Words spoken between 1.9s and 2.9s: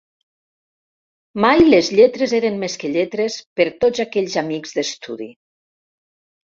lletres eren més